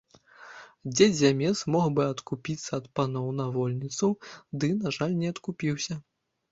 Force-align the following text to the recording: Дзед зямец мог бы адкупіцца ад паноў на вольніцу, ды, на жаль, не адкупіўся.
Дзед 0.95 1.13
зямец 1.19 1.51
мог 1.75 1.85
бы 1.99 2.03
адкупіцца 2.13 2.71
ад 2.81 2.85
паноў 3.01 3.31
на 3.41 3.45
вольніцу, 3.59 4.11
ды, 4.61 4.75
на 4.85 4.89
жаль, 5.01 5.15
не 5.23 5.27
адкупіўся. 5.37 6.03